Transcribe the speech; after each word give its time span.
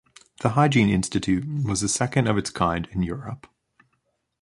The 0.39 0.49
Hygiene 0.49 0.89
Institute 0.89 1.45
was 1.63 1.81
the 1.81 1.87
second 1.87 2.27
of 2.27 2.35
its 2.35 2.49
kind 2.49 2.87
in 2.91 3.03
Europe. 3.03 3.45